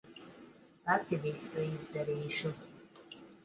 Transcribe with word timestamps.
Pati 0.87 1.19
visu 1.27 1.67
izdarīšu. 1.77 2.55